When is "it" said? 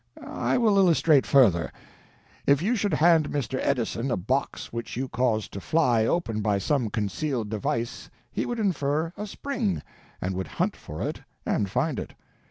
11.07-11.21, 11.99-12.15